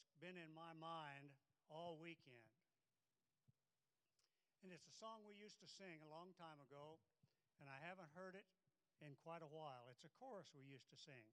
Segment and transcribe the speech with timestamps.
[0.00, 1.36] that's been in my mind
[1.68, 2.48] all weekend.
[4.64, 7.00] And it's a song we used to sing a long time ago,
[7.60, 8.48] and I haven't heard it
[9.04, 9.88] in quite a while.
[9.92, 11.24] It's a chorus we used to sing.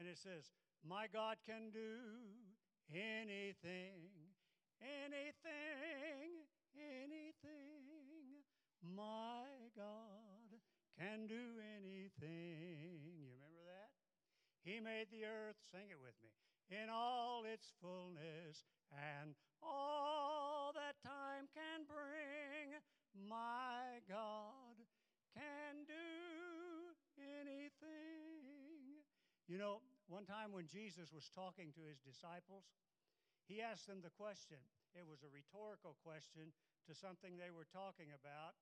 [0.00, 0.52] And it says,
[0.84, 2.00] My God can do
[2.92, 4.08] anything,
[4.80, 6.44] anything,
[6.76, 8.44] anything.
[8.80, 10.60] My God
[11.00, 13.00] can do anything.
[13.16, 13.92] You remember that?
[14.64, 16.32] He made the earth, sing it with me,
[16.70, 22.80] in all its fullness, and all that time can bring.
[23.14, 24.76] My God
[25.36, 29.04] can do anything.
[29.46, 32.64] You know, one time when Jesus was talking to his disciples,
[33.44, 34.60] he asked them the question.
[34.96, 36.54] It was a rhetorical question
[36.88, 38.56] to something they were talking about.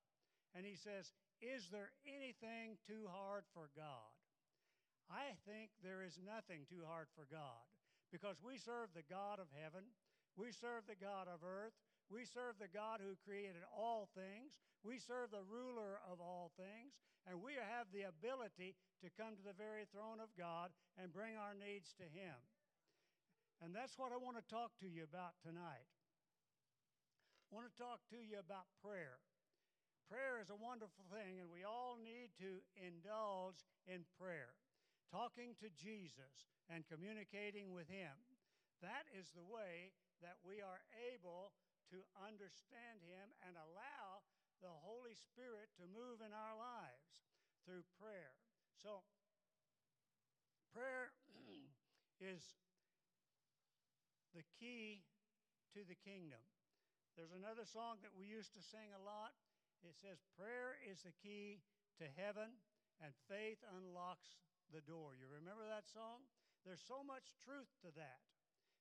[0.53, 4.13] And he says, Is there anything too hard for God?
[5.09, 7.69] I think there is nothing too hard for God
[8.13, 9.89] because we serve the God of heaven,
[10.37, 11.73] we serve the God of earth,
[12.13, 16.93] we serve the God who created all things, we serve the ruler of all things,
[17.25, 20.69] and we have the ability to come to the very throne of God
[21.01, 22.37] and bring our needs to Him.
[23.65, 25.89] And that's what I want to talk to you about tonight.
[27.49, 29.23] I want to talk to you about prayer.
[30.11, 34.53] Prayer is a wonderful thing, and we all need to indulge in prayer
[35.13, 38.17] talking to Jesus and communicating with Him.
[38.81, 39.93] That is the way
[40.25, 40.81] that we are
[41.13, 41.53] able
[41.93, 44.25] to understand Him and allow
[44.65, 47.21] the Holy Spirit to move in our lives
[47.69, 48.33] through prayer.
[48.81, 49.05] So,
[50.73, 51.13] prayer
[52.33, 52.57] is
[54.33, 55.05] the key
[55.77, 56.41] to the kingdom.
[57.21, 59.37] There's another song that we used to sing a lot.
[59.85, 61.61] It says, Prayer is the key
[62.01, 62.57] to heaven,
[63.05, 64.41] and faith unlocks
[64.73, 65.13] the door.
[65.15, 66.25] You remember that song?
[66.65, 68.25] There's so much truth to that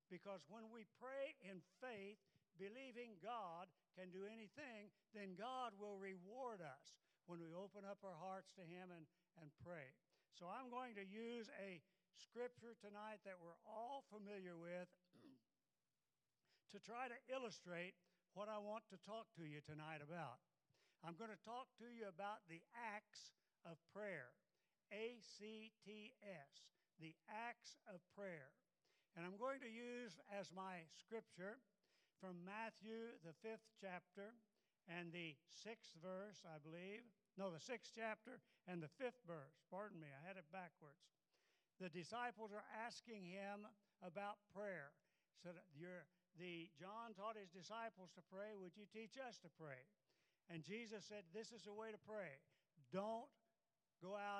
[0.07, 2.19] because when we pray in faith,
[2.55, 6.95] believing God can do anything, then God will reward us
[7.27, 9.07] when we open up our hearts to Him and,
[9.39, 9.95] and pray.
[10.35, 11.79] So I'm going to use a
[12.19, 14.87] scripture tonight that we're all familiar with
[16.75, 17.95] to try to illustrate
[18.35, 20.39] what I want to talk to you tonight about.
[21.03, 23.33] I'm going to talk to you about the acts
[23.65, 24.31] of prayer.
[24.91, 26.69] A C T S,
[26.99, 28.51] the acts of prayer.
[29.15, 31.59] And I'm going to use as my scripture
[32.19, 34.35] from Matthew, the fifth chapter,
[34.87, 37.03] and the sixth verse, I believe.
[37.35, 39.55] No, the sixth chapter and the fifth verse.
[39.71, 41.11] Pardon me, I had it backwards.
[41.79, 43.65] The disciples are asking him
[44.05, 44.93] about prayer.
[45.41, 45.49] So
[46.37, 48.53] the John taught his disciples to pray.
[48.53, 49.81] Would you teach us to pray?
[50.51, 52.37] And Jesus said, This is the way to pray.
[52.93, 53.31] Don't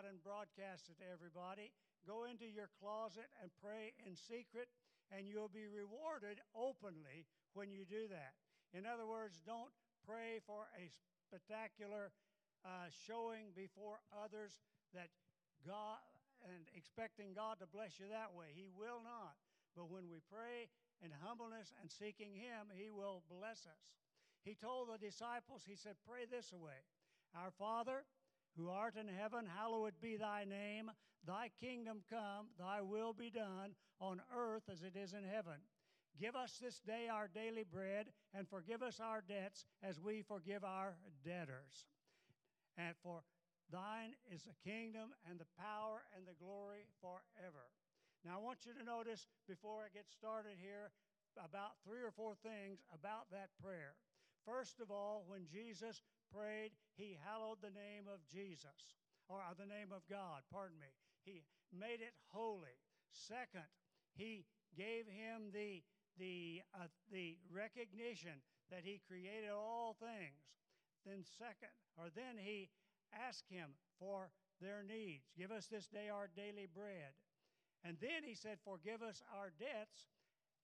[0.02, 1.70] out and broadcast it to everybody.
[2.10, 4.66] Go into your closet and pray in secret,
[5.14, 8.34] and you'll be rewarded openly when you do that.
[8.74, 9.70] In other words, don't
[10.02, 10.90] pray for a
[11.22, 12.10] spectacular
[12.66, 14.58] uh, showing before others
[14.98, 15.14] that
[15.62, 16.02] God
[16.50, 18.50] and expecting God to bless you that way.
[18.58, 19.38] He will not.
[19.78, 20.74] But when we pray
[21.06, 23.94] in humbleness and seeking Him, He will bless us.
[24.42, 26.82] He told the disciples, He said, Pray this way
[27.38, 28.02] Our Father,
[28.58, 30.92] who art in heaven, hallowed be thy name.
[31.26, 35.62] Thy kingdom come, thy will be done on earth as it is in heaven.
[36.20, 40.64] Give us this day our daily bread, and forgive us our debts as we forgive
[40.64, 41.86] our debtors.
[42.78, 43.24] And for
[43.72, 47.72] thine is the kingdom and the power and the glory forever.
[48.26, 50.92] Now, I want you to notice before I get started here
[51.38, 53.96] about three or four things about that prayer.
[54.46, 56.02] First of all, when Jesus
[56.32, 58.96] prayed, he hallowed the name of Jesus,
[59.28, 60.92] or the name of God, pardon me.
[61.24, 62.80] He made it holy.
[63.12, 63.68] Second,
[64.16, 65.84] he gave him the,
[66.18, 68.42] the, uh, the recognition
[68.72, 70.40] that he created all things.
[71.06, 72.70] Then, second, or then he
[73.12, 74.32] asked him for
[74.62, 75.28] their needs.
[75.38, 77.18] Give us this day our daily bread.
[77.84, 80.14] And then he said, Forgive us our debts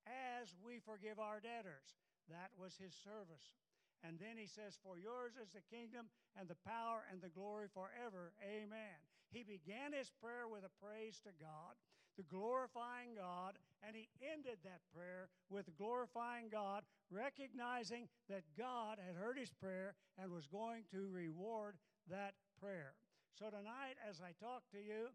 [0.05, 1.97] as we forgive our debtors.
[2.29, 3.57] That was his service
[4.05, 7.67] and then he says, For yours is the kingdom and the power and the glory
[7.73, 8.33] forever.
[8.43, 8.97] Amen.
[9.29, 11.75] He began his prayer with a praise to God,
[12.15, 19.15] the glorifying God, and he ended that prayer with glorifying God, recognizing that God had
[19.15, 21.75] heard his prayer and was going to reward
[22.09, 22.95] that prayer.
[23.37, 25.13] So tonight, as I talk to you,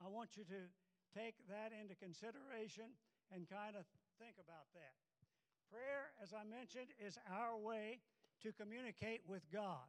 [0.00, 0.60] I want you to
[1.12, 2.96] take that into consideration
[3.28, 3.84] and kind of
[4.16, 4.96] think about that.
[5.70, 8.02] Prayer, as I mentioned, is our way
[8.42, 9.86] to communicate with God.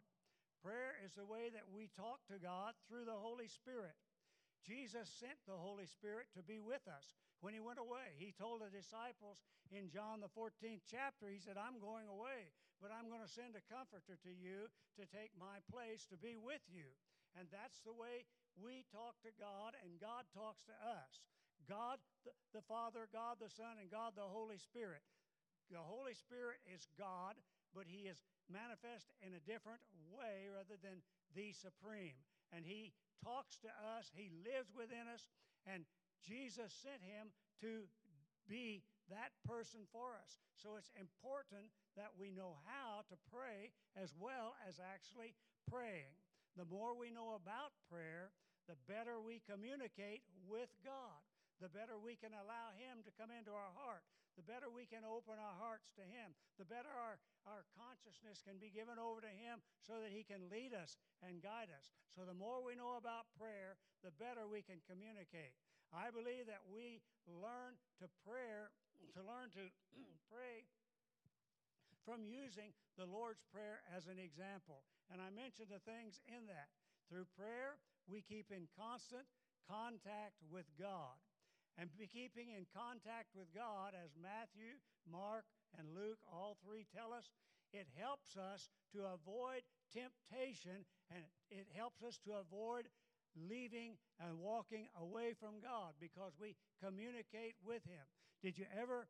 [0.62, 3.98] Prayer is the way that we talk to God through the Holy Spirit.
[4.62, 8.14] Jesus sent the Holy Spirit to be with us when he went away.
[8.22, 9.42] He told the disciples
[9.74, 13.58] in John the 14th chapter, he said, I'm going away, but I'm going to send
[13.58, 14.70] a comforter to you
[15.02, 16.94] to take my place to be with you.
[17.34, 21.26] And that's the way we talk to God, and God talks to us.
[21.66, 21.98] God
[22.54, 25.02] the Father, God the Son, and God the Holy Spirit.
[25.72, 27.40] The Holy Spirit is God,
[27.72, 28.20] but He is
[28.52, 29.80] manifest in a different
[30.12, 31.00] way rather than
[31.32, 32.20] the supreme.
[32.52, 32.92] And He
[33.24, 35.32] talks to us, He lives within us,
[35.64, 35.88] and
[36.20, 37.32] Jesus sent Him
[37.64, 37.88] to
[38.52, 40.44] be that person for us.
[40.60, 45.32] So it's important that we know how to pray as well as actually
[45.72, 46.12] praying.
[46.60, 48.36] The more we know about prayer,
[48.68, 51.24] the better we communicate with God
[51.62, 54.02] the better we can allow Him to come into our heart,
[54.40, 58.58] the better we can open our hearts to Him, the better our, our consciousness can
[58.58, 61.92] be given over to Him so that He can lead us and guide us.
[62.16, 65.56] So the more we know about prayer, the better we can communicate.
[65.92, 68.72] I believe that we learn to prayer,
[69.16, 69.68] to learn to
[70.32, 70.64] pray
[72.08, 74.88] from using the Lord's Prayer as an example.
[75.12, 76.72] And I mentioned the things in that.
[77.12, 77.76] Through prayer,
[78.08, 79.28] we keep in constant
[79.68, 81.20] contact with God
[81.78, 85.46] and be keeping in contact with God, as Matthew, Mark,
[85.78, 87.32] and Luke all three tell us,
[87.72, 89.64] it helps us to avoid
[89.96, 92.92] temptation and it helps us to avoid
[93.36, 98.04] leaving and walking away from God because we communicate with Him.
[98.44, 99.08] Did you ever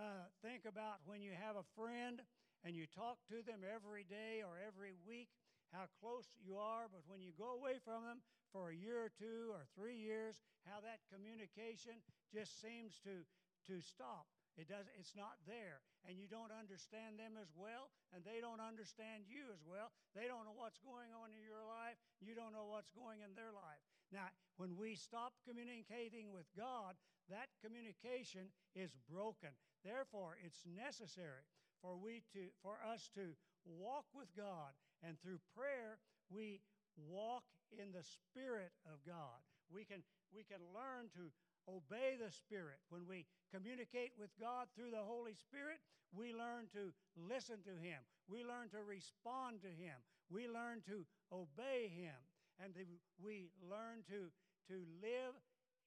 [0.00, 2.24] uh, think about when you have a friend
[2.64, 5.28] and you talk to them every day or every week,
[5.72, 9.12] how close you are, but when you go away from them for a year or
[9.12, 12.00] two or three years, how that communication
[12.32, 13.24] just seems to,
[13.68, 14.28] to stop.
[14.58, 15.86] It does, it's not there.
[16.02, 19.94] And you don't understand them as well, and they don't understand you as well.
[20.18, 21.94] They don't know what's going on in your life.
[22.18, 23.78] You don't know what's going in their life.
[24.10, 26.98] Now, when we stop communicating with God,
[27.30, 29.54] that communication is broken.
[29.84, 31.46] Therefore, it's necessary
[31.78, 34.74] for we to for us to walk with God,
[35.04, 36.60] and through prayer we
[36.96, 37.44] walk
[37.76, 39.40] in the spirit of God.
[39.68, 40.00] We can
[40.32, 41.32] we can learn to
[41.68, 42.80] obey the Spirit.
[42.88, 45.78] When we communicate with God through the Holy Spirit,
[46.16, 48.00] we learn to listen to Him.
[48.28, 50.00] We learn to respond to Him.
[50.32, 52.16] We learn to obey Him.
[52.58, 52.74] And
[53.20, 54.32] we learn to,
[54.72, 55.36] to live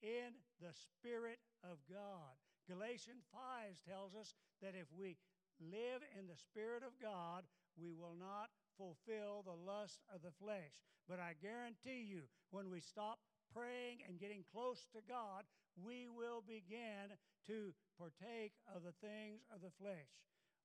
[0.00, 0.32] in
[0.62, 2.32] the Spirit of God.
[2.70, 5.18] Galatians 5 tells us that if we
[5.60, 7.42] live in the Spirit of God,
[7.76, 10.80] we will not fulfill the lust of the flesh.
[11.08, 13.18] But I guarantee you, when we stop
[13.52, 15.44] praying and getting close to God,
[15.76, 17.16] we will begin
[17.48, 20.08] to partake of the things of the flesh.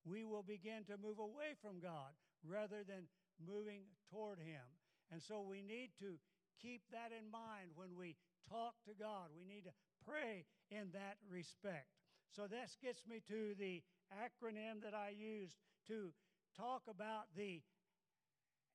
[0.06, 2.16] We will begin to move away from God
[2.46, 3.12] rather than
[3.42, 4.64] moving toward Him.
[5.12, 6.20] And so we need to
[6.62, 8.16] keep that in mind when we
[8.50, 9.32] talk to God.
[9.36, 9.76] We need to
[10.06, 11.88] pray in that respect.
[12.36, 15.56] So this gets me to the acronym that I used
[15.88, 16.12] to
[16.56, 17.62] talk about the,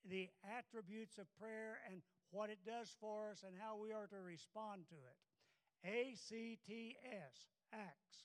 [0.09, 0.29] the
[0.59, 4.89] attributes of prayer and what it does for us, and how we are to respond
[4.89, 5.19] to it.
[5.85, 8.25] A C T S, acts.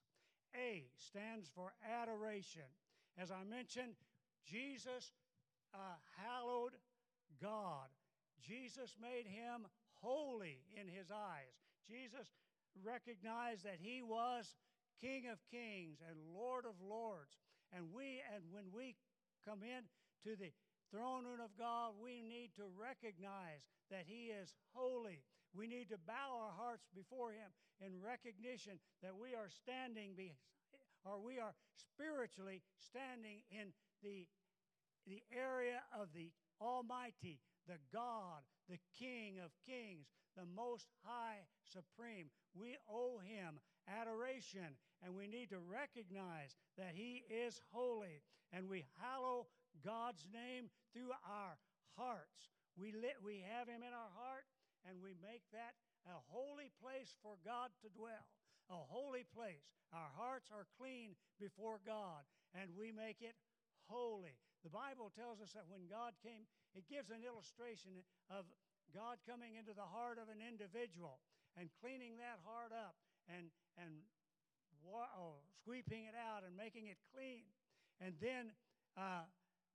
[0.56, 2.70] A stands for adoration.
[3.18, 3.96] As I mentioned,
[4.46, 5.12] Jesus
[5.74, 6.74] uh, hallowed
[7.42, 7.90] God.
[8.40, 9.68] Jesus made him
[10.02, 11.52] holy in his eyes.
[11.86, 12.32] Jesus
[12.86, 14.56] recognized that he was
[15.02, 17.36] King of kings and Lord of lords.
[17.76, 18.96] And we and when we
[19.44, 19.84] come in
[20.24, 20.52] to the
[20.92, 25.24] throne room of God, we need to recognize that He is holy.
[25.56, 30.36] We need to bow our hearts before Him in recognition that we are standing, be,
[31.06, 33.72] or we are spiritually standing in
[34.04, 34.28] the,
[35.06, 42.30] the area of the Almighty, the God, the King of kings, the Most High Supreme.
[42.56, 48.86] We owe Him adoration, and we need to recognize that He is holy, and we
[49.00, 49.48] hallow
[49.84, 51.58] God's name through our
[51.98, 52.54] hearts.
[52.78, 54.46] We, lit, we have Him in our heart,
[54.86, 55.74] and we make that
[56.06, 58.28] a holy place for God to dwell.
[58.70, 59.64] A holy place.
[59.96, 63.36] Our hearts are clean before God, and we make it
[63.88, 64.36] holy.
[64.64, 66.44] The Bible tells us that when God came,
[66.76, 68.44] it gives an illustration of
[68.92, 71.24] God coming into the heart of an individual
[71.56, 73.00] and cleaning that heart up
[73.32, 73.48] and,
[73.80, 74.04] and
[74.92, 77.48] oh, sweeping it out and making it clean.
[78.00, 78.52] And then
[78.96, 79.26] uh,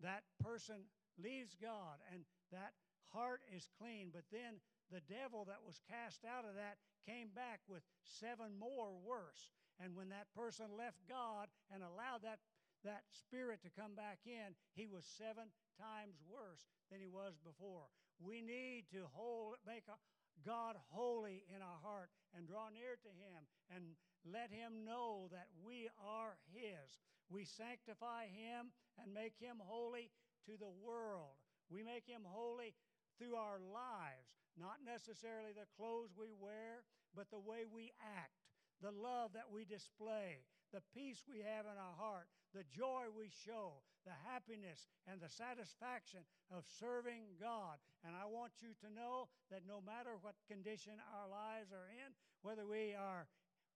[0.03, 0.87] that person
[1.19, 2.75] leaves God and that
[3.11, 4.11] heart is clean.
[4.13, 8.93] But then the devil that was cast out of that came back with seven more
[9.01, 9.51] worse.
[9.81, 12.39] And when that person left God and allowed that,
[12.85, 17.89] that spirit to come back in, he was seven times worse than he was before.
[18.21, 19.97] We need to hold, make a,
[20.45, 23.95] God holy in our heart and draw near to Him and
[24.25, 27.01] let Him know that we are His.
[27.31, 30.11] We sanctify Him and make Him holy
[30.47, 31.39] to the world.
[31.71, 32.75] We make Him holy
[33.19, 38.37] through our lives, not necessarily the clothes we wear, but the way we act,
[38.81, 43.29] the love that we display, the peace we have in our heart, the joy we
[43.29, 47.79] show, the happiness and the satisfaction of serving God.
[48.05, 52.13] And I want you to know that no matter what condition our lives are in,
[52.43, 53.29] whether we are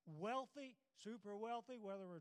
[0.07, 2.21] wealthy, super wealthy, whether we're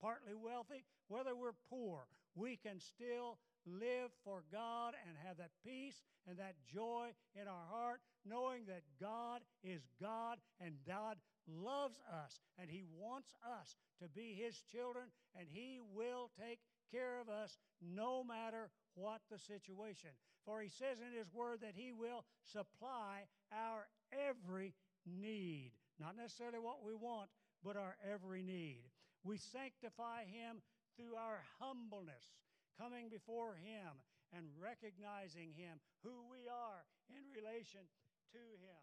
[0.00, 6.02] partly wealthy, whether we're poor, we can still live for God and have that peace
[6.28, 11.16] and that joy in our heart, knowing that God is God and God
[11.48, 15.06] loves us and He wants us to be His children
[15.38, 16.60] and He will take
[16.92, 20.10] care of us no matter what the situation.
[20.44, 24.74] For He says in His Word that He will supply our every
[25.04, 25.72] need.
[25.98, 27.30] Not necessarily what we want,
[27.64, 28.84] but our every need.
[29.24, 30.60] We sanctify Him
[30.96, 32.36] through our humbleness,
[32.78, 33.96] coming before Him
[34.36, 37.84] and recognizing Him, who we are in relation
[38.32, 38.82] to Him.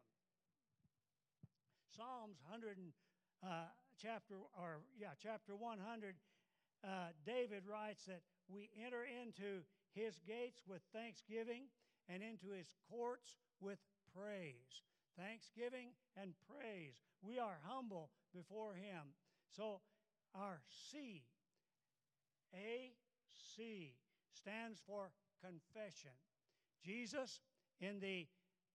[1.94, 2.78] Psalms 100
[3.46, 3.70] uh,
[4.02, 6.16] chapter or yeah chapter 100
[6.84, 9.62] uh, David writes that we enter into
[9.94, 11.70] his gates with thanksgiving
[12.10, 13.78] and into his courts with
[14.10, 14.82] praise
[15.18, 15.90] thanksgiving
[16.20, 19.14] and praise we are humble before him
[19.56, 19.82] so
[20.36, 21.24] our C
[22.54, 22.92] A
[23.34, 23.96] C
[24.32, 25.12] stands for
[25.44, 26.12] confession
[26.84, 27.42] Jesus
[27.80, 28.28] in the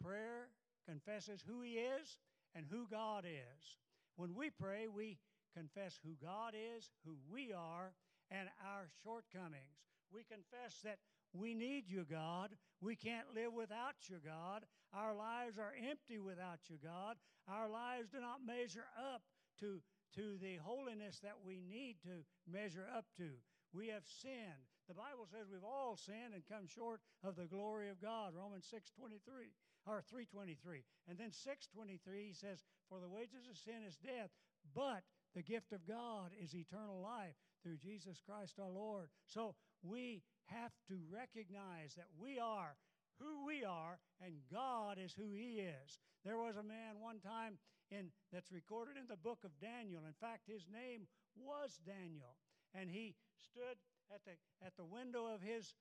[0.03, 0.49] prayer
[0.89, 2.19] confesses who he is
[2.55, 3.77] and who God is.
[4.17, 5.19] When we pray, we
[5.57, 7.93] confess who God is, who we are,
[8.31, 9.85] and our shortcomings.
[10.13, 10.99] We confess that
[11.33, 12.51] we need you, God.
[12.81, 14.65] We can't live without you, God.
[14.95, 17.17] Our lives are empty without you, God.
[17.49, 19.23] Our lives do not measure up
[19.61, 19.81] to,
[20.17, 23.37] to the holiness that we need to measure up to.
[23.73, 24.65] We have sinned.
[24.89, 28.33] The Bible says we've all sinned and come short of the glory of God.
[28.35, 29.53] Romans 6:23
[29.85, 30.85] or 323.
[31.09, 34.33] And then 623 he says, For the wages of sin is death,
[34.75, 35.05] but
[35.35, 39.09] the gift of God is eternal life through Jesus Christ our Lord.
[39.27, 42.77] So we have to recognize that we are
[43.19, 45.99] who we are and God is who he is.
[46.25, 47.59] There was a man one time
[47.91, 50.05] in that's recorded in the book of Daniel.
[50.07, 51.07] In fact, his name
[51.37, 52.37] was Daniel.
[52.75, 53.79] And he stood
[54.13, 55.75] at the at the window of his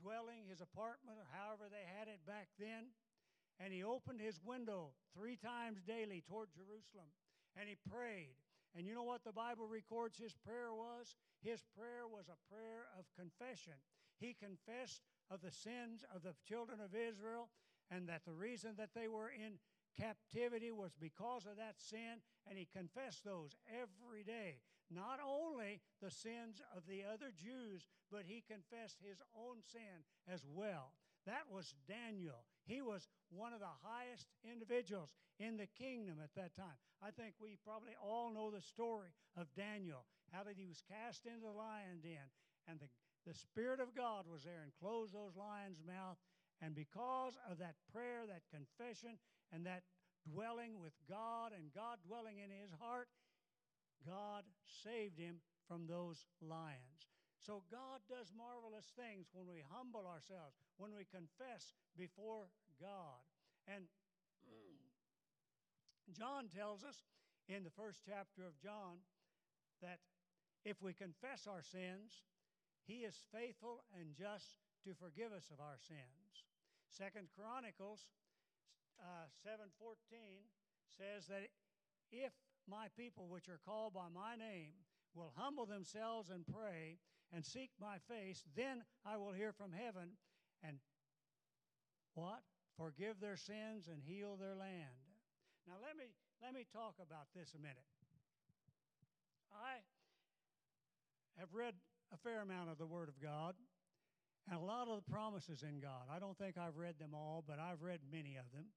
[0.00, 2.90] dwelling, his apartment, or however they had it back then.
[3.60, 7.12] And he opened his window three times daily toward Jerusalem.
[7.54, 8.34] And he prayed.
[8.74, 11.14] And you know what the Bible records his prayer was?
[11.38, 13.78] His prayer was a prayer of confession.
[14.18, 17.48] He confessed of the sins of the children of Israel
[17.90, 19.58] and that the reason that they were in
[19.98, 24.58] captivity was because of that sin, and he confessed those every day.
[24.90, 30.44] Not only the sins of the other Jews, but he confessed his own sin as
[30.46, 30.92] well.
[31.26, 32.44] That was Daniel.
[32.66, 35.08] He was one of the highest individuals
[35.40, 36.76] in the kingdom at that time.
[37.00, 41.24] I think we probably all know the story of Daniel, how that he was cast
[41.24, 42.28] into the lion den,
[42.68, 42.88] and the,
[43.26, 46.18] the Spirit of God was there and closed those lions' mouth.
[46.60, 49.18] And because of that prayer, that confession,
[49.52, 49.82] and that
[50.24, 53.08] dwelling with God and God dwelling in his heart,
[54.06, 54.44] God
[54.84, 57.08] saved him from those lions.
[57.40, 62.48] So God does marvelous things when we humble ourselves, when we confess before
[62.80, 63.20] God.
[63.68, 63.84] And
[66.18, 67.04] John tells us
[67.48, 69.04] in the first chapter of John
[69.82, 70.00] that
[70.64, 72.24] if we confess our sins,
[72.86, 76.44] he is faithful and just to forgive us of our sins.
[76.88, 78.06] Second Chronicles
[79.00, 79.96] uh, 7:14
[80.86, 81.48] says that
[82.12, 82.32] if
[82.68, 84.74] my people which are called by my name
[85.14, 86.98] will humble themselves and pray
[87.32, 90.16] and seek my face, then I will hear from heaven
[90.62, 90.78] and
[92.14, 92.42] what?
[92.76, 95.02] Forgive their sins and heal their land.
[95.66, 96.12] Now let me
[96.42, 97.88] let me talk about this a minute.
[99.52, 99.80] I
[101.38, 101.74] have read
[102.14, 103.54] a fair amount of the Word of God
[104.46, 106.06] and a lot of the promises in God.
[106.06, 108.70] I don't think I've read them all, but I've read many of them.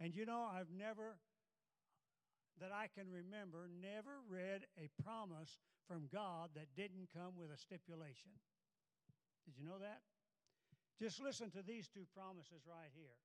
[0.00, 1.14] And you know, I've never,
[2.58, 7.58] that I can remember, never read a promise from God that didn't come with a
[7.60, 8.34] stipulation.
[9.46, 10.02] Did you know that?
[10.98, 13.20] Just listen to these two promises right here.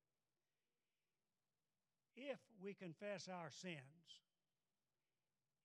[2.18, 4.22] If we confess our sins,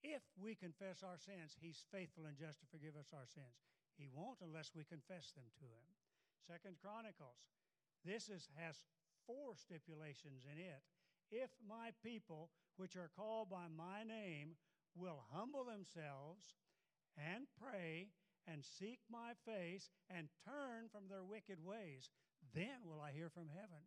[0.04, 3.71] if we confess our sins, He's faithful and just to forgive us our sins.
[3.96, 5.88] He won't unless we confess them to Him.
[6.46, 7.38] Second Chronicles.
[8.04, 8.76] This is, has
[9.26, 10.82] four stipulations in it.
[11.30, 14.56] If my people, which are called by my name,
[14.94, 16.54] will humble themselves
[17.16, 18.08] and pray
[18.46, 22.10] and seek my face and turn from their wicked ways,
[22.54, 23.86] then will I hear from heaven.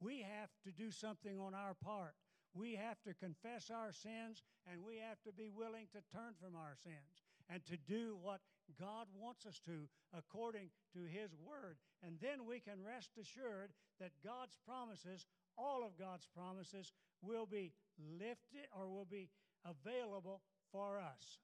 [0.00, 2.14] We have to do something on our part.
[2.54, 6.56] We have to confess our sins and we have to be willing to turn from
[6.56, 8.40] our sins and to do what
[8.80, 11.76] God wants us to according to His Word.
[12.02, 16.92] And then we can rest assured that God's promises, all of God's promises,
[17.22, 19.30] will be lifted or will be
[19.64, 20.42] available
[20.72, 21.38] for us.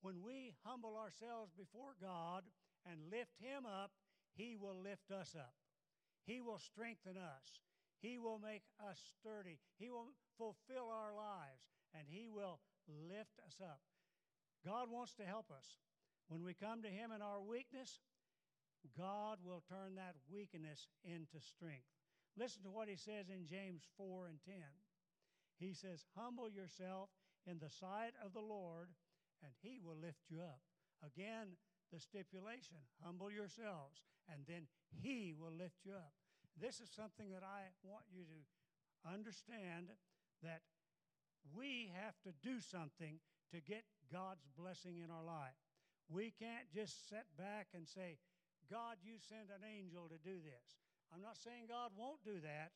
[0.00, 2.44] When we humble ourselves before God
[2.86, 3.90] and lift Him up,
[4.34, 5.54] He will lift us up.
[6.24, 7.60] He will strengthen us.
[8.00, 9.58] He will make us sturdy.
[9.78, 13.80] He will fulfill our lives, and He will lift us up.
[14.64, 15.78] God wants to help us.
[16.28, 18.00] When we come to Him in our weakness,
[18.96, 21.88] God will turn that weakness into strength.
[22.36, 24.54] Listen to what He says in James 4 and 10.
[25.58, 27.08] He says, Humble yourself
[27.46, 28.88] in the sight of the Lord,
[29.42, 30.60] and He will lift you up.
[31.02, 31.56] Again,
[31.92, 36.12] the stipulation humble yourselves, and then He will lift you up.
[36.60, 39.94] This is something that I want you to understand
[40.42, 40.62] that
[41.54, 43.18] we have to do something
[43.54, 45.56] to get God's blessing in our life.
[46.08, 48.18] We can't just sit back and say,
[48.70, 50.80] God, you send an angel to do this.
[51.12, 52.72] I'm not saying God won't do that.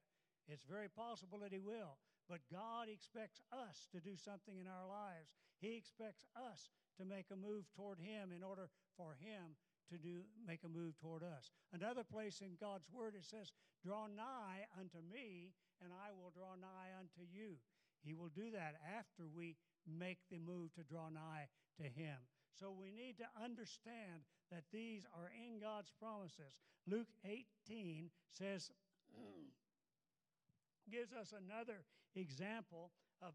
[0.49, 2.01] It's very possible that He will.
[2.29, 5.37] But God expects us to do something in our lives.
[5.61, 9.57] He expects us to make a move toward Him in order for Him
[9.91, 11.53] to do make a move toward us.
[11.73, 13.53] Another place in God's word it says,
[13.85, 17.59] "Draw nigh unto me, and I will draw nigh unto you."
[18.03, 21.49] He will do that after we make the move to draw nigh
[21.79, 22.17] to him.
[22.59, 26.61] So we need to understand that these are in God's promises.
[26.87, 28.71] Luke 18 says
[30.91, 31.85] gives us another
[32.15, 32.91] example
[33.23, 33.33] of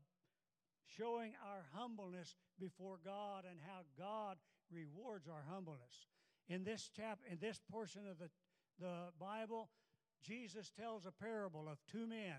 [0.97, 4.37] showing our humbleness before God and how God
[4.71, 6.07] rewards our humbleness.
[6.49, 8.29] In this chap in this portion of the,
[8.79, 9.69] the Bible,
[10.23, 12.37] Jesus tells a parable of two men.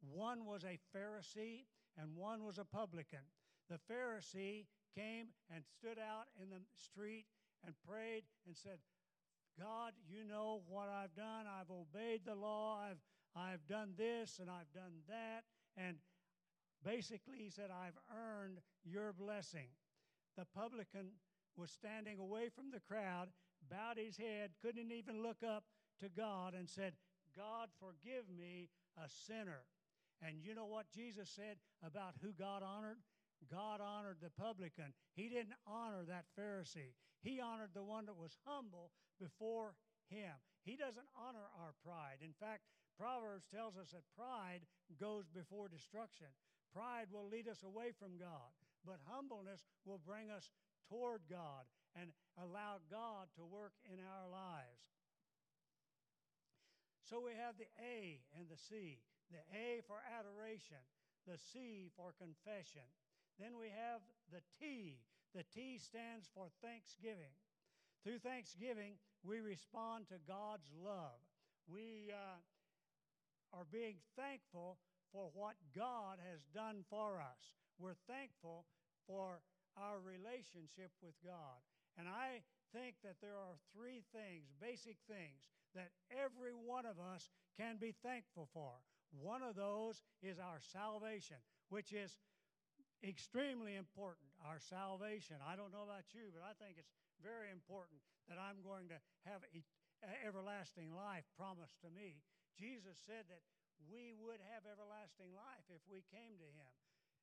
[0.00, 1.64] One was a Pharisee
[1.98, 3.20] and one was a publican.
[3.70, 7.26] The Pharisee came and stood out in the street
[7.64, 8.78] and prayed and said,
[9.58, 11.46] God, you know what I've done.
[11.46, 12.80] I've obeyed the law.
[12.80, 13.00] I've,
[13.36, 15.44] I've done this and I've done that.
[15.76, 15.96] And
[16.84, 19.68] basically, he said, I've earned your blessing.
[20.36, 21.12] The publican
[21.56, 23.28] was standing away from the crowd,
[23.70, 25.64] bowed his head, couldn't even look up
[26.00, 26.94] to God, and said,
[27.36, 29.64] God, forgive me, a sinner.
[30.26, 32.98] And you know what Jesus said about who God honored?
[33.50, 34.92] God honored the publican.
[35.14, 36.94] He didn't honor that Pharisee.
[37.22, 39.74] He honored the one that was humble before
[40.08, 40.34] him.
[40.64, 42.22] He doesn't honor our pride.
[42.22, 42.62] In fact,
[42.98, 44.62] Proverbs tells us that pride
[45.00, 46.28] goes before destruction.
[46.74, 48.52] Pride will lead us away from God,
[48.86, 50.50] but humbleness will bring us
[50.88, 54.86] toward God and allow God to work in our lives.
[57.04, 59.02] So we have the A and the C.
[59.32, 60.80] The A for adoration,
[61.26, 62.84] the C for confession.
[63.42, 63.98] Then we have
[64.30, 65.02] the T.
[65.34, 67.34] The T stands for thanksgiving.
[68.06, 71.18] Through thanksgiving, we respond to God's love.
[71.66, 72.38] We uh,
[73.50, 74.78] are being thankful
[75.10, 77.58] for what God has done for us.
[77.82, 78.62] We're thankful
[79.10, 79.42] for
[79.74, 81.58] our relationship with God.
[81.98, 87.26] And I think that there are three things, basic things, that every one of us
[87.58, 88.78] can be thankful for.
[89.10, 91.36] One of those is our salvation,
[91.68, 92.16] which is
[93.02, 95.42] extremely important, our salvation.
[95.42, 97.98] I don't know about you, but I think it's very important
[98.30, 99.66] that I'm going to have e-
[100.26, 102.22] everlasting life promised to me.
[102.54, 103.42] Jesus said that
[103.90, 106.72] we would have everlasting life if we came to him.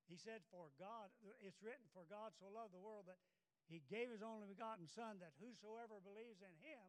[0.08, 3.22] He said, For God, it's written, For God so loved the world that
[3.70, 6.84] he gave his only begotten Son, that whosoever believes in him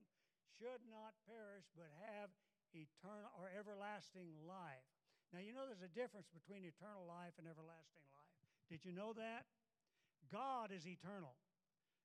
[0.57, 2.33] should not perish, but have
[2.72, 4.88] eternal or everlasting life.
[5.31, 8.30] Now, you know there's a difference between eternal life and everlasting life.
[8.71, 9.51] Did you know that?
[10.31, 11.35] God is eternal.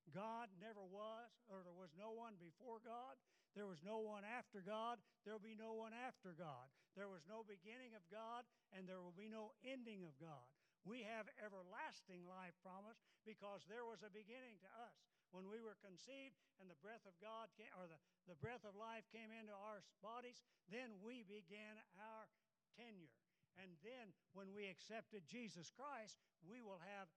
[0.09, 3.17] God never was, or there was no one before God.
[3.53, 4.97] There was no one after God.
[5.23, 6.67] There will be no one after God.
[6.97, 10.49] There was no beginning of God, and there will be no ending of God.
[10.85, 14.97] We have everlasting life promised because there was a beginning to us.
[15.33, 17.97] When we were conceived and the breath of God came, or the,
[18.29, 22.29] the breath of life came into our bodies, then we began our
[22.77, 23.24] tenure.
[23.61, 27.07] And then when we accepted Jesus Christ, we will have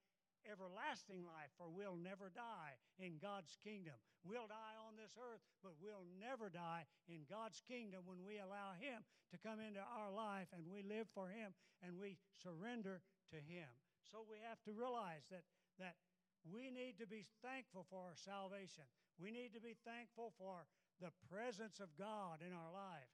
[0.47, 3.95] everlasting life, for we'll never die in God's kingdom.
[4.23, 8.75] We'll die on this earth, but we'll never die in God's kingdom when we allow
[8.79, 11.51] Him to come into our life and we live for Him
[11.83, 13.03] and we surrender
[13.35, 13.67] to Him.
[14.07, 15.43] So we have to realize that,
[15.77, 15.99] that
[16.47, 18.87] we need to be thankful for our salvation.
[19.19, 20.63] We need to be thankful for
[21.03, 23.11] the presence of God in our life.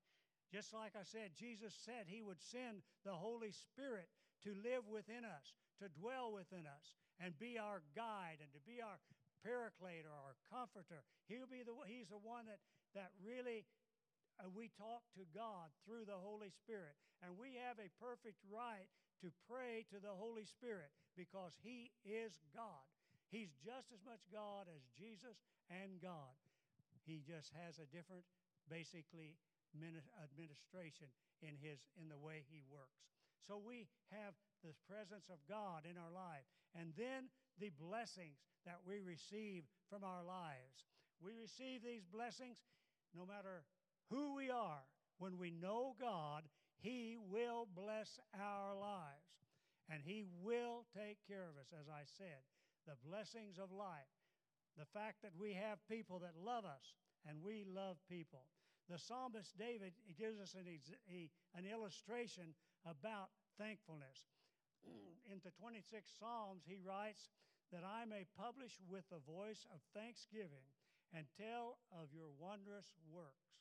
[0.56, 4.08] Just like I said, Jesus said He would send the Holy Spirit
[4.48, 5.52] to live within us,
[5.84, 8.96] to dwell within us, and be our guide and to be our
[9.44, 11.04] paraclete or our comforter.
[11.28, 12.64] He'll be the, he's the one that,
[12.96, 13.68] that really
[14.40, 16.96] uh, we talk to God through the Holy Spirit.
[17.20, 18.88] And we have a perfect right
[19.28, 22.88] to pray to the Holy Spirit because He is God.
[23.28, 25.36] He's just as much God as Jesus
[25.68, 26.40] and God.
[27.04, 28.24] He just has a different,
[28.72, 29.36] basically,
[29.82, 31.12] administration
[31.42, 33.04] in his in the way he works.
[33.48, 34.34] So we have
[34.64, 40.04] the presence of God in our life, and then the blessings that we receive from
[40.04, 40.88] our lives.
[41.22, 42.66] We receive these blessings
[43.14, 43.64] no matter
[44.10, 44.84] who we are.
[45.18, 46.44] When we know God,
[46.82, 49.32] He will bless our lives,
[49.90, 52.44] and He will take care of us, as I said.
[52.86, 54.12] The blessings of life,
[54.78, 56.94] the fact that we have people that love us,
[57.28, 58.46] and we love people.
[58.86, 60.70] The psalmist David gives us an,
[61.58, 62.54] an illustration
[62.86, 64.30] about thankfulness.
[65.32, 65.82] In the 26
[66.22, 67.34] Psalms, he writes,
[67.74, 70.70] That I may publish with the voice of thanksgiving
[71.10, 73.58] and tell of your wondrous works.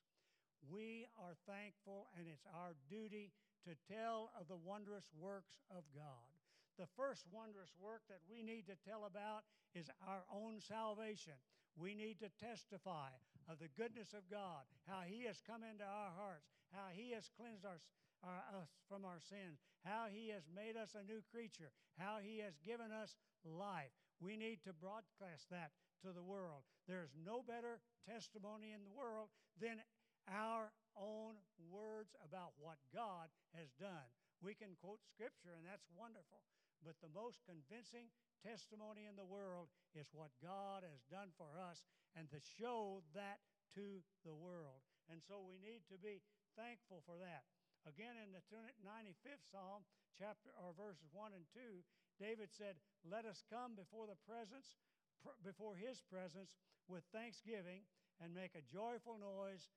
[0.68, 3.32] We are thankful, and it's our duty
[3.64, 6.28] to tell of the wondrous works of God.
[6.76, 11.38] The first wondrous work that we need to tell about is our own salvation.
[11.76, 13.12] We need to testify
[13.48, 17.28] of the goodness of God, how He has come into our hearts, how He has
[17.36, 17.80] cleansed our,
[18.24, 22.40] our, us from our sins, how He has made us a new creature, how He
[22.40, 23.92] has given us life.
[24.20, 26.64] We need to broadcast that to the world.
[26.88, 29.28] There's no better testimony in the world
[29.60, 29.80] than
[30.28, 31.36] our own
[31.68, 34.08] words about what God has done.
[34.40, 36.44] We can quote scripture, and that's wonderful.
[36.84, 38.12] But the most convincing
[38.44, 43.40] testimony in the world is what God has done for us and to show that
[43.72, 44.84] to the world.
[45.08, 46.20] And so we need to be
[46.54, 47.48] thankful for that.
[47.88, 48.44] Again, in the
[48.84, 49.84] 95th Psalm,
[50.16, 51.84] chapter or verses 1 and 2,
[52.20, 54.76] David said, Let us come before the presence,
[55.20, 56.56] pr- before his presence
[56.88, 57.84] with thanksgiving
[58.22, 59.68] and make a joyful noise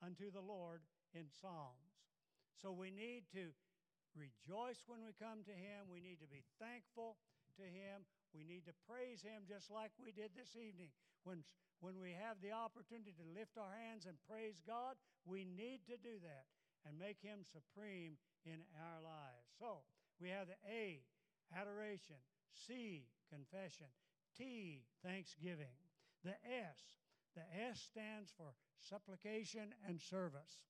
[0.00, 2.00] unto the Lord in psalms.
[2.56, 3.52] So we need to
[4.16, 5.92] rejoice when we come to him.
[5.92, 7.20] We need to be thankful
[7.56, 8.04] to Him.
[8.32, 10.92] We need to praise Him just like we did this evening.
[11.24, 11.42] When,
[11.80, 15.96] when we have the opportunity to lift our hands and praise God, we need to
[15.96, 16.46] do that
[16.86, 19.48] and make Him supreme in our lives.
[19.58, 19.82] So
[20.20, 21.02] we have the A,
[21.50, 22.20] adoration,
[22.52, 23.90] C, confession,
[24.36, 25.74] T, thanksgiving.
[26.24, 26.78] The S,
[27.34, 30.62] the S stands for supplication and service.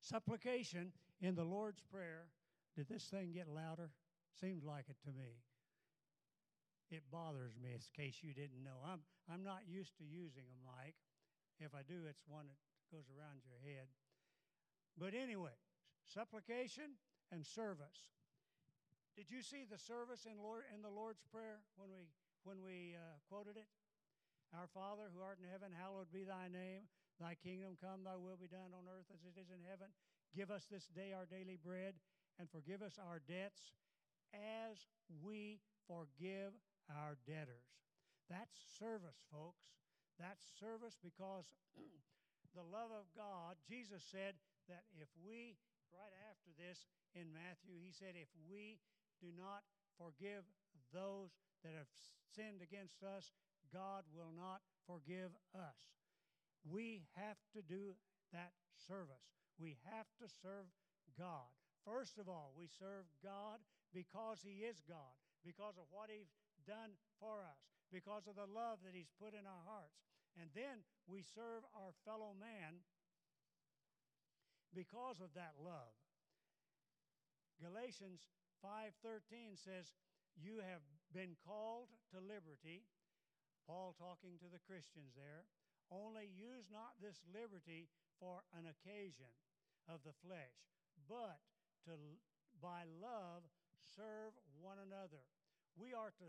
[0.00, 2.26] Supplication in the Lord's Prayer.
[2.76, 3.90] Did this thing get louder?
[4.40, 5.44] Seems like it to me.
[6.92, 8.84] It bothers me, in case you didn't know.
[8.84, 10.92] I'm, I'm not used to using a mic.
[11.56, 12.60] If I do, it's one that
[12.92, 13.88] goes around your head.
[15.00, 15.56] But anyway,
[16.04, 17.00] supplication
[17.32, 18.12] and service.
[19.16, 22.08] Did you see the service in, Lord, in the Lord's Prayer when we,
[22.44, 23.68] when we uh, quoted it?
[24.52, 26.84] Our Father who art in heaven, hallowed be thy name.
[27.16, 29.88] Thy kingdom come, thy will be done on earth as it is in heaven.
[30.36, 31.96] Give us this day our daily bread,
[32.36, 33.72] and forgive us our debts
[34.34, 34.88] as
[35.22, 36.56] we forgive
[36.88, 37.68] our debtors.
[38.28, 39.72] That's service, folks.
[40.16, 41.48] That's service because
[42.56, 44.36] the love of God, Jesus said
[44.68, 45.56] that if we,
[45.92, 48.80] right after this in Matthew, he said, if we
[49.20, 49.64] do not
[49.96, 50.44] forgive
[50.92, 51.32] those
[51.64, 51.90] that have
[52.32, 53.32] sinned against us,
[53.72, 55.80] God will not forgive us.
[56.64, 57.96] We have to do
[58.32, 58.52] that
[58.88, 59.32] service.
[59.58, 60.68] We have to serve
[61.18, 61.48] God.
[61.84, 63.58] First of all, we serve God
[63.94, 66.32] because He is God, because of what He's
[66.66, 67.60] done for us,
[67.92, 70.00] because of the love that He's put in our hearts.
[70.40, 72.80] And then we serve our fellow man
[74.72, 75.92] because of that love.
[77.60, 78.26] Galatians
[78.64, 79.92] 5:13 says,
[80.34, 82.88] "You have been called to liberty."
[83.66, 85.46] Paul talking to the Christians there.
[85.90, 89.30] Only use not this liberty for an occasion
[89.86, 90.64] of the flesh,
[91.06, 91.40] but
[91.84, 92.18] to
[92.60, 93.42] by love
[93.96, 95.22] serve one another.
[95.74, 96.28] We are to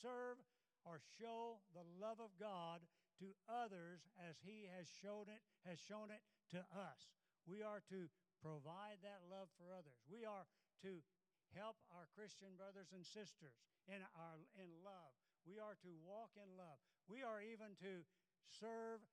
[0.00, 0.40] serve
[0.84, 2.80] or show the love of God
[3.20, 6.24] to others as he has shown it has shown it
[6.56, 7.12] to us.
[7.44, 8.08] We are to
[8.40, 10.00] provide that love for others.
[10.08, 10.48] We are
[10.82, 11.04] to
[11.52, 15.12] help our Christian brothers and sisters in, our, in love.
[15.44, 16.80] We are to walk in love.
[17.08, 18.06] We are even to
[18.48, 19.04] serve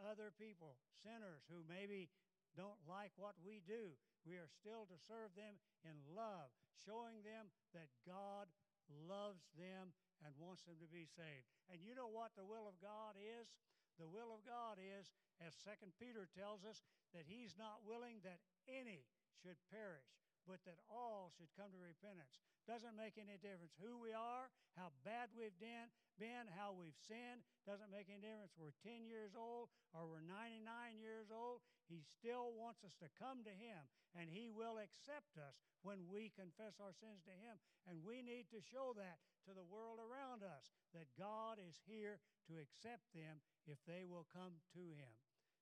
[0.00, 2.08] other people, sinners who maybe
[2.56, 3.96] don't like what we do.
[4.22, 8.46] We are still to serve them in love, showing them that God
[8.88, 11.46] loves them and wants them to be saved.
[11.70, 13.58] And you know what the will of God is?
[13.98, 15.10] The will of God is,
[15.42, 16.80] as Second Peter tells us,
[17.12, 19.04] that He's not willing that any
[19.42, 20.06] should perish,
[20.46, 22.42] but that all should come to repentance.
[22.66, 27.42] Doesn't make any difference who we are, how bad we've been, been, how we've sinned.
[27.66, 28.54] Doesn't make any difference.
[28.54, 30.62] We're 10 years old or we're 99
[31.02, 31.62] years old.
[31.90, 33.84] He still wants us to come to Him,
[34.16, 37.58] and He will accept us when we confess our sins to Him.
[37.84, 42.22] And we need to show that to the world around us that God is here
[42.48, 45.12] to accept them if they will come to Him.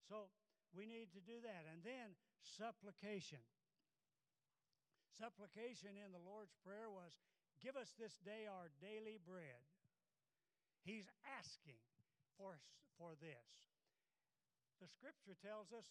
[0.07, 0.31] So
[0.77, 1.67] we need to do that.
[1.67, 2.15] And then
[2.45, 3.43] supplication.
[5.21, 7.13] Supplication in the Lord's Prayer was,
[7.61, 9.61] Give us this day our daily bread.
[10.81, 11.05] He's
[11.37, 11.77] asking
[12.41, 12.57] for,
[12.97, 13.69] for this.
[14.81, 15.85] The scripture tells us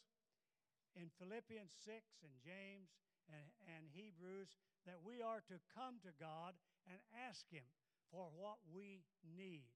[0.98, 2.90] in Philippians 6 and James
[3.30, 4.58] and, and Hebrews
[4.90, 6.58] that we are to come to God
[6.90, 6.98] and
[7.30, 7.70] ask Him
[8.10, 9.70] for what we need.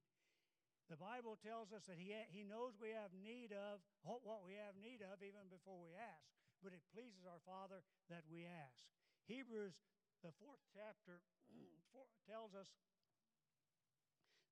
[0.89, 4.75] The Bible tells us that he, he knows we have need of what we have
[4.75, 6.27] need of even before we ask,
[6.59, 8.83] but it pleases our Father that we ask.
[9.27, 9.75] Hebrews,
[10.23, 11.23] the fourth chapter,
[12.29, 12.67] tells us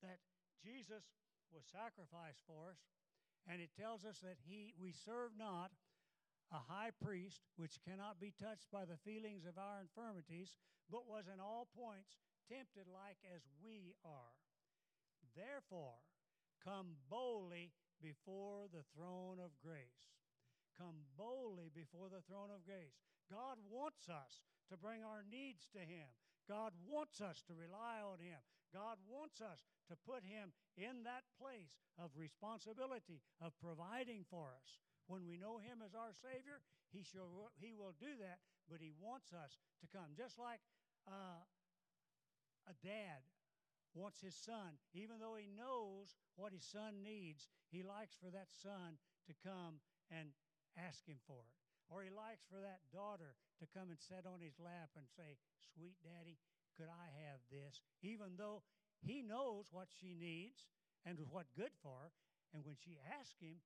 [0.02, 0.20] that
[0.64, 1.04] Jesus
[1.52, 2.80] was sacrificed for us,
[3.50, 5.72] and it tells us that he, we serve not
[6.52, 10.60] a high priest which cannot be touched by the feelings of our infirmities,
[10.92, 12.20] but was in all points
[12.52, 14.36] tempted like as we are.
[15.36, 16.04] Therefore,
[16.60, 17.72] come boldly
[18.04, 20.12] before the throne of grace.
[20.76, 23.00] Come boldly before the throne of grace.
[23.32, 26.08] God wants us to bring our needs to Him.
[26.48, 28.40] God wants us to rely on Him.
[28.72, 34.80] God wants us to put Him in that place of responsibility of providing for us.
[35.12, 36.64] When we know Him as our Savior,
[36.96, 38.40] He, shall, he will do that,
[38.72, 40.16] but He wants us to come.
[40.16, 40.64] Just like
[41.04, 41.44] uh,
[42.68, 43.28] a dad
[43.94, 48.48] wants his son, even though he knows what his son needs, he likes for that
[48.64, 50.30] son to come and
[50.78, 51.58] ask him for it.
[51.92, 55.36] Or he likes for that daughter to come and sit on his lap and say,
[55.76, 56.40] Sweet daddy,
[56.80, 57.84] could I have this?
[58.00, 58.64] Even though
[59.04, 60.72] he knows what she needs
[61.04, 62.12] and what good for her.
[62.56, 63.60] And when she asks him,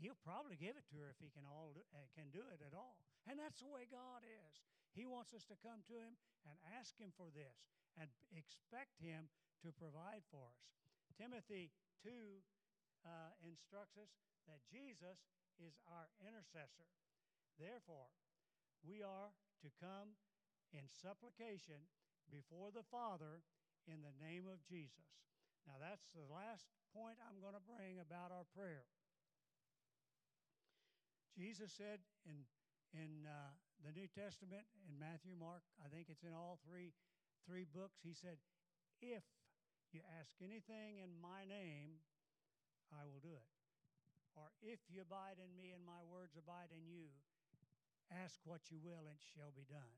[0.00, 2.72] he'll probably give it to her if he can, all uh, can do it at
[2.72, 2.96] all.
[3.28, 4.54] And that's the way God is.
[4.96, 6.16] He wants us to come to him
[6.48, 7.68] and ask him for this
[8.00, 9.28] and expect him
[9.64, 10.64] to provide for us.
[11.16, 11.72] Timothy
[12.04, 12.12] 2
[13.04, 14.12] uh, instructs us
[14.48, 15.20] that Jesus
[15.56, 16.88] is our intercessor.
[17.56, 18.12] Therefore,
[18.84, 19.32] we are
[19.64, 20.16] to come
[20.76, 21.88] in supplication
[22.28, 23.40] before the Father
[23.88, 25.08] in the name of Jesus.
[25.64, 28.86] Now, that's the last point I'm going to bring about our prayer.
[31.34, 32.46] Jesus said in,
[32.94, 33.52] in uh,
[33.84, 36.96] the New Testament, in Matthew, Mark, I think it's in all three,
[37.44, 38.40] three books, he said,
[39.04, 39.26] If
[39.92, 42.00] you ask anything in my name,
[42.94, 43.50] I will do it.
[44.36, 47.12] Or if you abide in me and my words abide in you,
[48.12, 49.94] Ask what you will, and it shall be done.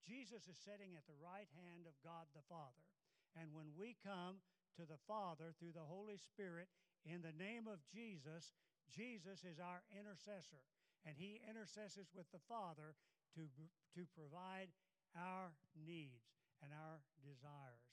[0.00, 2.84] Jesus is sitting at the right hand of God the Father.
[3.36, 4.40] And when we come
[4.80, 6.72] to the Father through the Holy Spirit
[7.04, 8.56] in the name of Jesus,
[8.90, 10.64] Jesus is our intercessor.
[11.04, 12.96] And he intercesses with the Father
[13.36, 13.46] to,
[13.96, 14.72] to provide
[15.16, 17.84] our needs and our desires.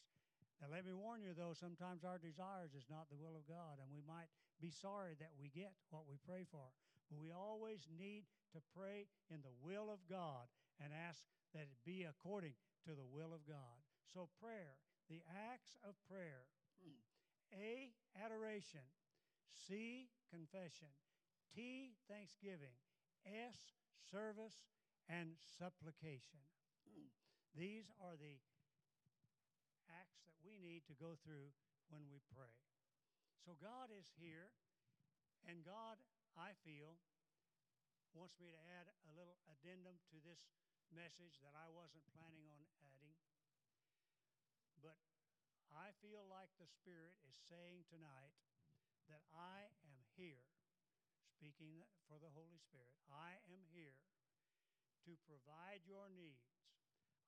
[0.57, 3.77] Now, let me warn you, though, sometimes our desires is not the will of God,
[3.77, 6.73] and we might be sorry that we get what we pray for.
[7.11, 12.03] We always need to pray in the will of God and ask that it be
[12.03, 12.53] according
[12.85, 13.79] to the will of God.
[14.11, 16.47] So, prayer, the acts of prayer
[17.55, 18.83] A, adoration,
[19.47, 20.91] C, confession,
[21.55, 22.75] T, thanksgiving,
[23.23, 23.55] S,
[24.11, 24.67] service,
[25.07, 26.43] and supplication.
[27.55, 28.39] These are the
[29.87, 31.55] acts that we need to go through
[31.87, 32.51] when we pray.
[33.47, 34.51] So, God is here,
[35.47, 35.95] and God,
[36.37, 37.01] I feel,
[38.13, 40.41] wants me to add a little addendum to this
[40.93, 42.61] message that I wasn't planning on
[42.93, 43.17] adding.
[44.77, 44.97] But
[45.73, 48.37] I feel like the Spirit is saying tonight
[49.09, 50.45] that I am here,
[51.25, 52.93] speaking for the Holy Spirit.
[53.09, 53.97] I am here
[55.07, 56.59] to provide your needs.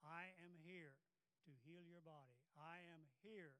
[0.03, 0.99] I am here
[1.47, 2.35] to heal your body.
[2.59, 3.55] I am here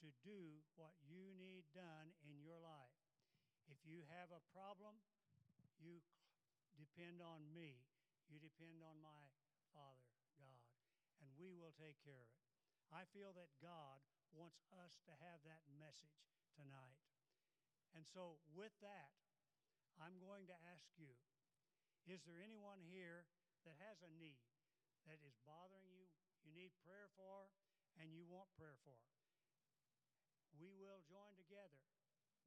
[0.00, 2.79] to do what you need done in your life.
[3.80, 5.00] If you have a problem,
[5.80, 6.04] you
[6.76, 7.80] depend on me.
[8.28, 9.32] You depend on my
[9.72, 10.04] Father,
[10.36, 10.60] God.
[11.24, 12.44] And we will take care of it.
[12.92, 14.04] I feel that God
[14.36, 17.00] wants us to have that message tonight.
[17.96, 19.16] And so, with that,
[19.96, 21.16] I'm going to ask you
[22.04, 23.24] is there anyone here
[23.64, 24.44] that has a need
[25.08, 26.04] that is bothering you,
[26.44, 27.48] you need prayer for,
[27.96, 29.00] and you want prayer for?
[30.60, 31.39] We will join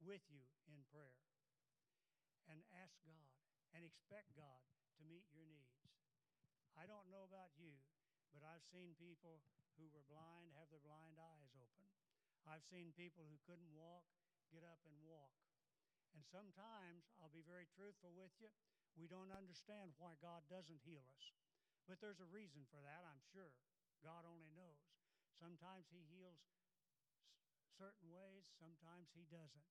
[0.02, 1.20] with you in prayer
[2.50, 3.30] and ask God
[3.72, 4.62] and expect God
[4.98, 5.82] to meet your needs.
[6.74, 7.78] I don't know about you,
[8.34, 9.42] but I've seen people
[9.78, 11.86] who were blind have their blind eyes open.
[12.46, 14.06] I've seen people who couldn't walk
[14.54, 15.34] get up and walk.
[16.14, 18.46] And sometimes, I'll be very truthful with you,
[18.94, 21.34] we don't understand why God doesn't heal us.
[21.90, 23.50] But there's a reason for that, I'm sure.
[23.98, 24.78] God only knows.
[25.34, 26.38] Sometimes He heals
[27.74, 29.66] certain ways, sometimes He doesn't.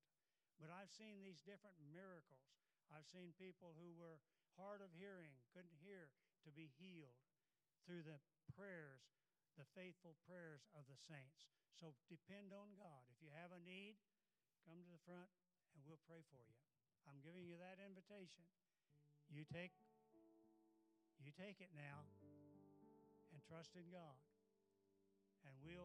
[0.62, 2.46] But I've seen these different miracles.
[2.94, 4.22] I've seen people who were
[4.58, 6.14] hard of hearing, couldn't hear,
[6.46, 7.18] to be healed
[7.88, 8.22] through the
[8.54, 9.04] prayers,
[9.58, 11.50] the faithful prayers of the saints.
[11.74, 13.04] So depend on God.
[13.10, 13.98] If you have a need,
[14.64, 15.30] come to the front
[15.74, 16.60] and we'll pray for you.
[17.10, 18.46] I'm giving you that invitation.
[19.28, 19.74] You take
[21.24, 22.04] you take it now
[23.32, 24.20] and trust in God.
[25.48, 25.80] And we